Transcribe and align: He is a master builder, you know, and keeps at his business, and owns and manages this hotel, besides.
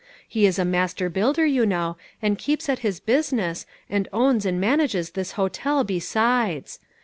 He 0.27 0.47
is 0.47 0.57
a 0.57 0.65
master 0.65 1.09
builder, 1.09 1.45
you 1.45 1.63
know, 1.63 1.95
and 2.23 2.39
keeps 2.39 2.67
at 2.69 2.79
his 2.79 2.99
business, 2.99 3.67
and 3.87 4.07
owns 4.11 4.47
and 4.47 4.59
manages 4.59 5.11
this 5.11 5.33
hotel, 5.33 5.83
besides. 5.83 6.79